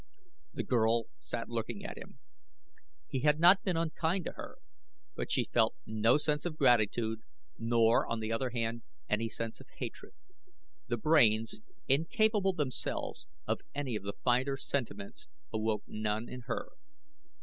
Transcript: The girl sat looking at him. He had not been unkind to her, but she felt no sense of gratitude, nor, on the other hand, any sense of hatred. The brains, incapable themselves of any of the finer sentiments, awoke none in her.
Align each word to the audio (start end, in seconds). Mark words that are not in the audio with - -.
The 0.51 0.63
girl 0.63 1.09
sat 1.19 1.47
looking 1.47 1.85
at 1.85 1.95
him. 1.95 2.17
He 3.07 3.19
had 3.19 3.39
not 3.39 3.61
been 3.63 3.77
unkind 3.77 4.25
to 4.25 4.31
her, 4.31 4.57
but 5.13 5.31
she 5.31 5.43
felt 5.43 5.75
no 5.85 6.17
sense 6.17 6.43
of 6.43 6.57
gratitude, 6.57 7.21
nor, 7.59 8.07
on 8.07 8.19
the 8.19 8.31
other 8.31 8.49
hand, 8.49 8.81
any 9.07 9.29
sense 9.29 9.61
of 9.61 9.67
hatred. 9.77 10.13
The 10.87 10.97
brains, 10.97 11.61
incapable 11.87 12.53
themselves 12.53 13.27
of 13.45 13.61
any 13.75 13.95
of 13.95 14.01
the 14.01 14.13
finer 14.13 14.57
sentiments, 14.57 15.27
awoke 15.53 15.83
none 15.85 16.27
in 16.27 16.41
her. 16.47 16.69